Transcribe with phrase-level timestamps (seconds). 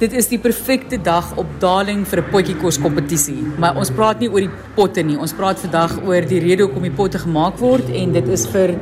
[0.00, 3.36] Dit is die perfekte dag op daling vir 'n potjie kos kompetisie.
[3.60, 5.16] Maar ons praat nie oor die potte nie.
[5.16, 8.78] Ons praat vandag oor die rede hoekom die potte gemaak word en dit is vir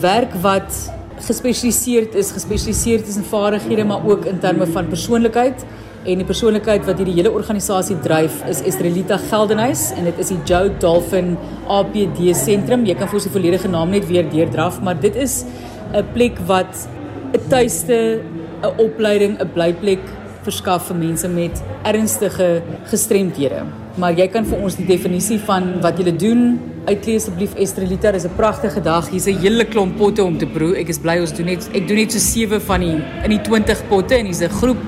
[0.00, 0.72] werk wat
[1.20, 5.66] gespesialiseerd is, gespesialiseerd is in vaardighede maar ook in terme van persoonlikheid
[6.06, 10.40] en die persoonlikheid wat hierdie hele organisasie dryf is Estrelita Geldenhuis en dit is die
[10.46, 11.36] Joe Dolphin
[11.68, 12.86] APD sentrum.
[12.86, 15.44] Jy kan vir ons die volledige naam net weer deurdraf, maar dit is
[15.92, 16.88] 'n plek wat
[17.34, 18.22] 'n tuiste,
[18.62, 20.00] 'n opleiding, 'n blyplek
[20.48, 22.48] verskaf vir mense met ernstige
[22.90, 23.62] gestremdhede.
[23.98, 26.42] Maar jy kan vir ons die definisie van wat jy doen
[26.88, 28.12] uitlees asseblief Estrelita.
[28.12, 29.10] Dis 'n pragtige dag.
[29.10, 30.76] Hier's 'n hele klomp potte om te proe.
[30.76, 33.42] Ek is bly ons doen net ek doen net so 7 van die in die
[33.42, 34.78] 20 potte en hier's 'n groep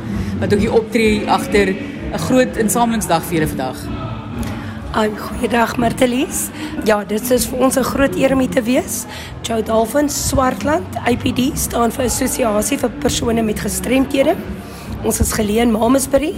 [0.41, 3.77] wat ook hier optree agter 'n groot insamelingsdag vir julle vandag.
[4.93, 6.49] Ai, goeiedag Martelies.
[6.85, 9.07] Ja, dit is vir ons 'n groot eer om hier te wees.
[9.43, 14.35] Joe Dolphin Swartland IPD staan vir Assosiasie vir persone met gestremthede.
[15.01, 16.35] Ons is geleë in Mamasbury.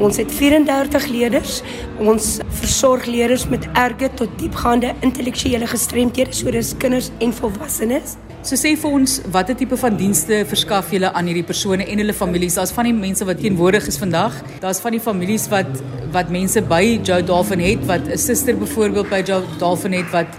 [0.00, 1.58] Ons het 34 leerders.
[2.00, 8.16] Ons versorg leerders met erge tot diepgaande intellektuele gestremthede, so dis kinders en volwassenes.
[8.40, 12.14] So sê vir ons watter tipe van dienste verskaf julle aan hierdie persone en hulle
[12.16, 12.56] families?
[12.56, 14.38] Daar's van die mense wat teenwoordig is vandag.
[14.62, 15.68] Daar's van die families wat
[16.14, 20.32] wat mense by Joe Dolphin het, wat 'n suster byvoorbeeld by Joe Dolphin het wat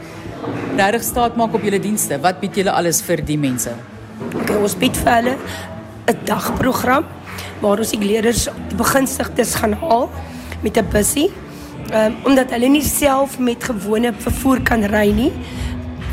[0.75, 2.17] regtig staat maak op julle dienste.
[2.17, 3.75] Wat bied julle alles vir die mense?
[4.33, 5.37] Okay, ons bied vir hulle
[6.07, 7.05] 'n dagprogram
[7.61, 10.09] waar ons die leerders begunstigdes gaan haal
[10.61, 11.29] met 'n bussie.
[11.89, 15.33] Ehm um, omdat hulle nie self met gewone vervoer kan ry nie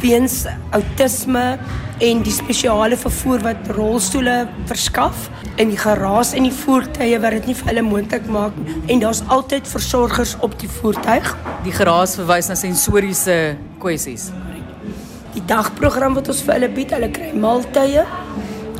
[0.00, 1.58] weens outisme
[2.04, 4.36] en die spesiale vervoer wat rolstoele
[4.68, 8.56] verskaf en die geraas in die voertuie wat dit nie vir hulle moontlik maak
[8.92, 11.32] en daar's altyd versorgers op die voertuig.
[11.64, 14.28] Die geraas verwys na sensoriese kwessies.
[15.36, 18.04] Die dagprogram wat ons vir hulle bied, hulle kry maaltye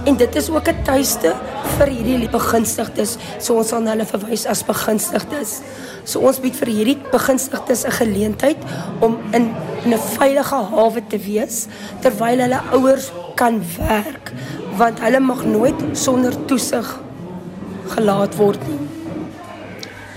[0.06, 1.34] en dit is ook 'n tuiste
[1.78, 3.16] vir hierdie begunstigdes.
[3.38, 5.60] So ons sal hulle verwys as begunstigdes.
[6.04, 8.58] So ons bied vir hierdie begunstigdes 'n geleentheid
[9.00, 9.54] om in
[9.84, 11.66] in 'n veilige hawe te wees
[12.00, 14.32] terwyl hulle ouers kan werk
[14.76, 16.98] want hulle mag nooit sonder toesig
[17.88, 18.80] gelaat word nie.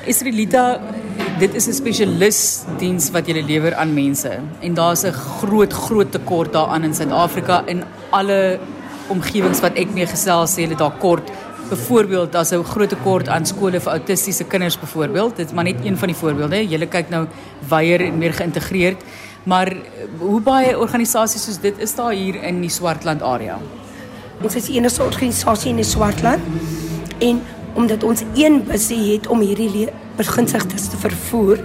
[0.05, 0.79] Israelita
[1.39, 4.31] Dit is 'n spesialis diens wat jy lewer aan mense
[4.61, 8.59] en daar's 'n groot groot tekort daaraan in Suid-Afrika en alle
[9.13, 11.31] omgewings wat ek mee gesels sê hulle daar kort.
[11.69, 15.35] Byvoorbeeld as 'n groot tekort aan skole vir autistiese kinders byvoorbeeld.
[15.35, 17.27] Dit is maar net een van die voorbeelde jy kyk nou
[17.69, 18.97] weier en meer geïntegreerd.
[19.43, 19.73] Maar
[20.19, 23.59] hoe baie organisasies soos dit is daar hier in die Swartland area?
[24.41, 26.41] Ons is die enigste organisasie in die Swartland
[27.19, 27.41] en
[27.73, 29.87] omdat ons een busie het om hierdie
[30.17, 31.59] beginsigtes te vervoer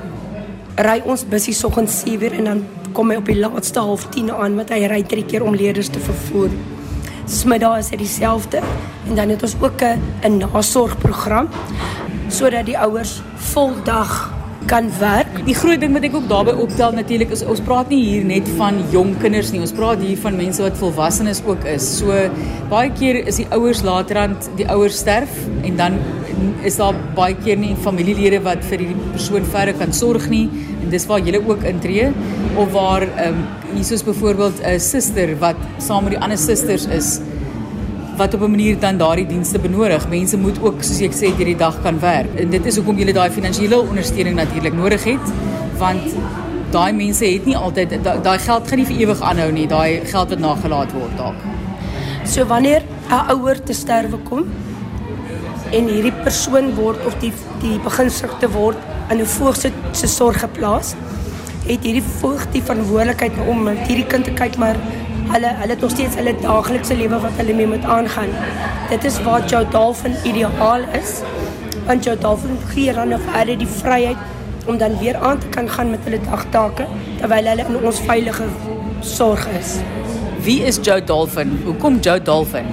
[0.74, 2.62] ry ons busie soggens 7 uur en dan
[2.94, 5.90] kom hy op die laaste half 10 aan wat hy ry drie keer om leerders
[5.94, 6.50] te vervoer
[7.24, 8.60] Smiddag is dit dieselfde
[9.08, 11.48] en dan het ons ook 'n 'n nasorgprogram
[12.28, 14.32] sodat die ouers voldag
[14.66, 15.44] kan werk.
[15.44, 18.48] Die groot ding wat ek ook daarbey optel natuurlik is ons praat nie hier net
[18.56, 19.60] van jong kinders nie.
[19.60, 21.98] Ons praat hier van mense wat volwassenes ook is.
[21.98, 22.30] So
[22.68, 25.30] baie keer is die ouers laterand die ouers sterf
[25.62, 25.98] en dan
[26.62, 30.48] is daar baie keer nie familielede wat vir hierdie persoon verder kan sorg nie
[30.82, 32.10] en dis waar jy ook intree
[32.56, 36.86] of waar ehm um, hier soos byvoorbeeld 'n suster wat saam met die ander susters
[36.86, 37.20] is
[38.16, 40.08] wat op 'n manier dan daardie dienste benodig.
[40.08, 42.30] Mense moet ook soos ek sê hierdie dag kan werk.
[42.34, 45.32] En dit is hoekom jy daai finansiële ondersteuning natuurlik nodig het
[45.78, 46.14] want
[46.70, 49.66] daai mense het nie altyd daai geld gaan nie vir ewig aanhou nie.
[49.66, 51.40] Daai geld wat nagelaat word dalk.
[52.24, 54.44] So wanneer 'n ouer te sterwe kom
[55.74, 58.78] en hierdie persoon word of die die beginsigte word
[59.10, 59.56] in 'n voog
[60.02, 60.94] se sorg geplaas
[61.66, 64.76] het hierdie voog die verantwoordelikheid om met hierdie kind te kyk maar
[65.32, 68.32] hulle hulle het nog steeds hulle daaglikse lewe wat hulle mee moet aangaan.
[68.90, 71.20] Dit is waar jou dolphin ideaal is
[71.86, 74.16] want jou dolphin gee dan of hulle die vryheid
[74.66, 76.86] om dan weer aan te kan gaan met hulle dagtake
[77.20, 78.48] terwyl hulle in ons veilige
[79.00, 79.78] sorg is.
[80.44, 81.58] Wie is Joe Dolphin?
[81.64, 82.68] Hoekom Joe Dolphin?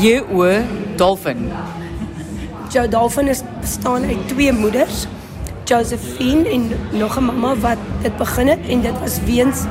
[0.00, 0.48] J O
[0.96, 1.48] Dolphin
[2.74, 5.06] Joe Dolphin is bestaan uit twee moeders,
[5.64, 9.62] Josephine en nog 'n mamma wat dit begin het en dit was weens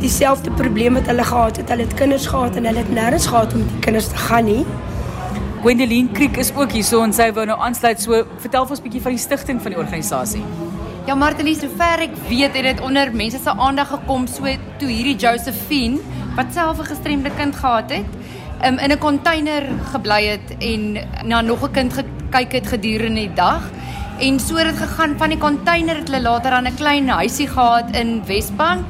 [0.00, 1.68] dieselfde probleem wat hulle gehad het.
[1.68, 4.66] Hulle het kinders gehad en hulle het nêrens gehad om die kinders te gaan nie.
[5.60, 8.02] Gwendoline Kriek is ook hier so en sy wou nou aansluit.
[8.02, 10.42] So vertel vir ons 'n bietjie van die stigting van die organisasie.
[11.06, 14.42] Ja, Martelies, sover ek weet, het dit onder mense se aandag gekom so
[14.78, 15.98] toe hierdie Josephine
[16.36, 18.06] wat self 'n gestremde kind gehad het,
[18.64, 19.62] um, in 'n container
[19.92, 21.92] gebly het en na nog 'n kind
[22.36, 23.64] gekyk het gedurende die dag.
[24.20, 27.48] En so het dit gegaan van die container het hulle later aan 'n klein huisie
[27.48, 28.84] gehad in Wesbank,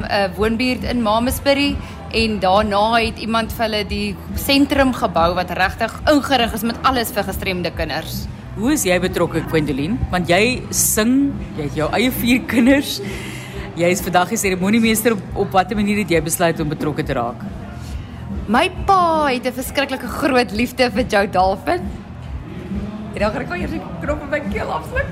[0.00, 1.76] 'n woonbuurt in Mamasbury
[2.12, 7.10] en daarna het iemand vir hulle die sentrum gebou wat regtig ingerig is met alles
[7.10, 8.26] vir gestremde kinders.
[8.56, 9.98] Hoe is jy betrokke, Gwendolyn?
[10.10, 13.00] Want jy sing, jy het jou eie vier kinders.
[13.76, 17.12] Jy is vandag die seremoniemeester op, op watter manier het jy besluit om betrokke te
[17.12, 17.36] raak?
[18.46, 21.80] My pa het 'n verskriklike groot liefde vir Joe Dolphin.
[23.20, 25.08] En dan gaan ek eers die knop op my keel afsluk.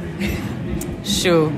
[1.05, 1.51] Sjoe.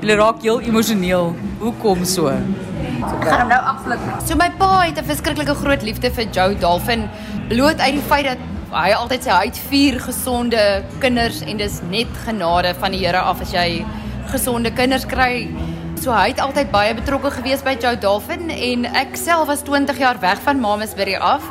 [0.00, 1.34] Jy raak heel emosioneel.
[1.60, 2.30] Hoekom so?
[2.32, 4.06] Ek gaan hom nou afsluk.
[4.24, 7.04] So my pa het 'n verskriklike groot liefde vir Joe Dolphin
[7.50, 8.40] bloot uit die feit dat
[8.72, 13.20] hy altyd sê hy het vier gesonde kinders en dis net genade van die Here
[13.20, 13.84] af as jy
[14.32, 15.48] gesonde kinders kry.
[15.96, 19.98] So hy het altyd baie betrokke gewees by Joe Dolphin en ek self was 20
[19.98, 21.44] jaar weg van Mamasbury af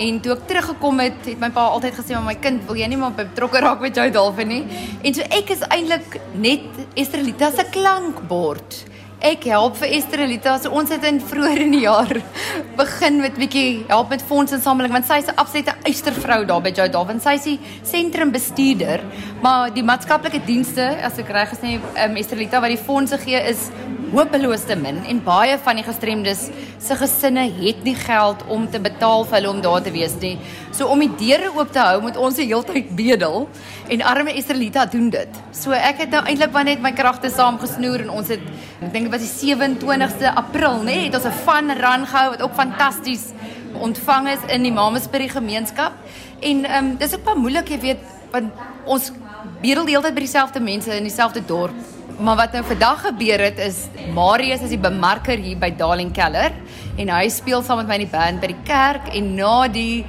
[0.00, 2.88] en toe ek teruggekom het, het my pa altyd gesê maar my kind, wil jy
[2.88, 4.62] nie maar betrokke raak met Joe Dolphin nie?
[5.04, 6.64] En so ek is eintlik net
[6.98, 8.80] Estrelita se klankbord.
[9.20, 10.54] Ek help vir Esther Elita.
[10.56, 12.08] So ons het in vroeër in die jaar
[12.80, 17.20] begin met bietjie help met fondsinsameling want sy's 'n absolute uistervrou daar by Joe Dolphin.
[17.20, 19.04] Sy's die sentrum bestuurder,
[19.42, 23.18] maar die maatskaplike dienste, as ek reg gesê het, um, Esther Elita wat die fondse
[23.20, 23.68] gee is
[24.10, 26.46] hopeloos te min en baie van die gestremdes
[26.82, 30.36] se gesinne het nie geld om te betaal vir hulle om daar te wees nie.
[30.76, 33.46] So om die deure oop te hou moet ons se heeltyd bedel
[33.90, 35.40] en arme Estrelita doen dit.
[35.56, 38.42] So ek het nou eintlik maar net my kragte saamgesnoer en ons het
[38.80, 42.30] ek dink dit was die 27ste April, nê, nee, het ons 'n fun run gehou
[42.30, 43.30] wat ook fantasties
[43.74, 45.92] ontvang is in die Mamasbury gemeenskap.
[46.40, 48.02] En ehm um, dis ook baie moeilik, jy weet,
[48.32, 48.52] want
[48.86, 49.12] ons
[49.60, 53.40] bedel die hele tyd by dieselfde mense in dieselfde dorp Maar wat nou vandag gebeur
[53.40, 56.52] het is Marius is die bemarker hier by Darling Keller
[57.00, 60.04] en hy speel saam met my in die band by die kerk en na die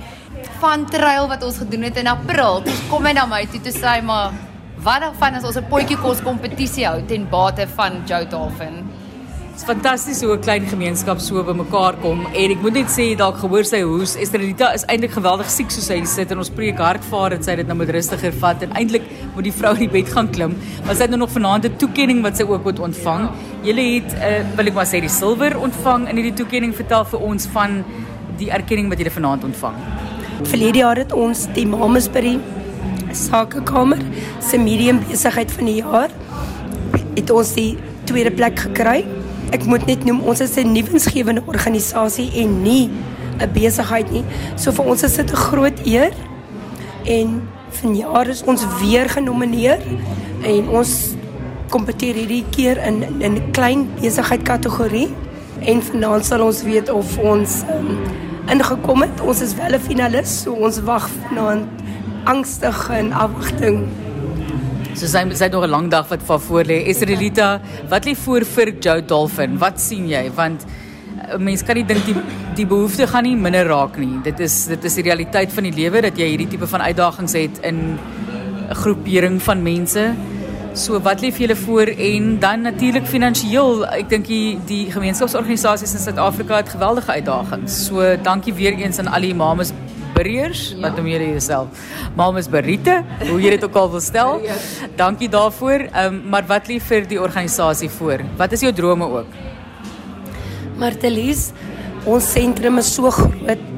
[0.59, 3.71] van trail wat ons gedoen het in April, toe kom hy na my toe te
[3.71, 4.35] sê maar
[4.83, 8.90] wat dan van as ons 'n potjie kos kompetisie hou ten bate van Joe Dolphin.
[9.51, 13.35] Dit's fantasties hoe 'n klein gemeenskap so bymekaar kom en ek moet net sê dalk
[13.41, 17.35] gehoor sy hoes Estradita is eintlik geweldig siek soos sy sit en ons preek hartvaar
[17.35, 19.03] dat sy dit nou met rustiger vat en eintlik
[19.35, 20.55] moet die vrou in die bed gaan klim.
[20.85, 23.29] Maar sy het nou nog vanaand 'n toekenning wat sy ook moet ontvang.
[23.63, 27.19] Julle het uh, wil ek maar sê die silwer ontvang in hierdie toekenning vertel vir
[27.19, 27.83] ons van
[28.37, 29.75] die erkenning wat julle vanaand ontvang.
[30.43, 32.39] Verlede jaar het ons die Mamasbury
[33.11, 33.99] Sakekamer
[34.39, 36.09] se medium besigheid van die jaar
[37.15, 39.03] het ons die tweede plek gekry
[39.51, 42.89] ek moet net noem ons is 'n nuwensgewende organisasie en nie
[43.39, 44.23] 'n besigheid nie.
[44.55, 46.11] So vir ons is dit 'n groot eer
[47.05, 49.79] en vanjaar is ons weer genomineer
[50.43, 51.15] en ons
[51.69, 55.09] kompeteer hierdie keer in in 'n klein besigheid kategorie
[55.59, 57.97] en vanaand sal ons weet of ons um,
[58.49, 59.21] ingekom het.
[59.21, 61.67] Ons is wel 'n finalis, so ons wag vanaand
[62.23, 63.87] angstig in afwagting.
[64.95, 66.85] So sy sy het nog 'n lang dag wat voor voor lê.
[66.87, 69.57] Esrelita, wat lê voor vir Joe Dolphin?
[69.57, 70.31] Wat sien jy?
[70.35, 72.15] Want 'n uh, mens kan nie dink die
[72.55, 74.19] die behoefte gaan nie minder raak nie.
[74.23, 77.33] Dit is dit is die realiteit van die lewe dat jy hierdie tipe van uitdagings
[77.33, 77.97] het in
[78.69, 80.13] 'n groepering van mense.
[80.73, 83.85] So wat lê vir julle voor en dan natuurlik finansiëel.
[83.85, 87.85] Ek dink die die gemeenskapsorganisasies in Suid-Afrika het geweldige uitdagings.
[87.85, 89.73] So dankie weer eens aan al die mamas
[90.13, 90.81] Breers, ja.
[90.83, 91.81] wat noem jy jouself?
[92.15, 94.41] Mamas Berite, hoe jy dit ook al wil stel.
[94.45, 94.57] Ja.
[94.99, 95.87] Dankie daarvoor.
[95.91, 98.25] Ehm um, maar wat lief vir die organisasie voor?
[98.37, 99.39] Wat is jou drome ook?
[100.81, 101.51] Martelies,
[102.05, 103.69] ons sentrum is so groot.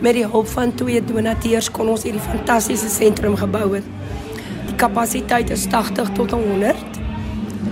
[0.00, 3.86] Met die hulp van twee donateurs kon ons hierdie fantastiese sentrum gebou het.
[4.66, 7.00] Die kapasiteit is 80 tot 100.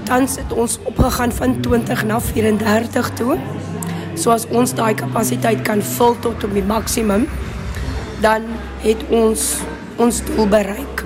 [0.08, 3.36] Tans het ons opgegaan van 20 na 34 toe.
[4.14, 7.26] So as ons daai kapasiteit kan vul tot op die maksimum,
[8.24, 8.48] dan
[8.84, 9.52] het ons
[10.00, 11.04] ons doel bereik.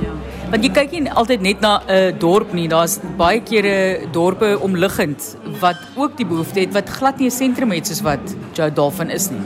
[0.49, 4.57] Want jy kyk nie altyd net na 'n uh, dorp nie, daar's baie kere dorpe
[4.61, 8.73] omliggend wat ook die behoefte het wat glad nie 'n sentrum het soos wat Joe
[8.73, 9.45] Dolphin is nie.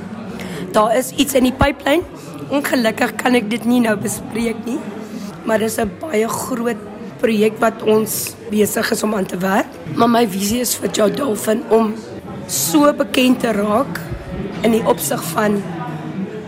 [0.72, 2.04] Daar is iets in die pipeline.
[2.48, 4.78] Ongelukkig kan ek dit nie nou bespreek nie,
[5.44, 6.80] maar dis 'n baie groot
[7.20, 9.66] projek wat ons besig is om aan te werk.
[9.94, 11.94] Maar my visie is vir Joe Dolphin om
[12.46, 14.00] so bekend te raak
[14.62, 15.62] in die opsig van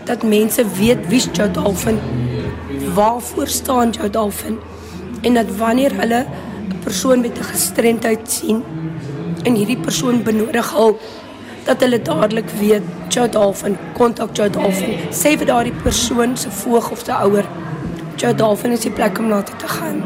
[0.05, 1.99] dat mense weet wie Joe Dolphin
[2.93, 4.59] waarvoor staan Joe Dolphin
[5.21, 6.25] en dat wanneer hulle
[6.69, 8.63] 'n persoon met 'n gestremdheid sien
[9.43, 11.01] en hierdie persoon benodig hulp
[11.63, 16.91] dat hulle dadelik weet Joe Dolphin kontak Joe Dolphin sê vir daardie persoon se voog
[16.91, 17.45] of se ouer
[18.15, 20.03] Joe Dolphin is die plek om na te gaan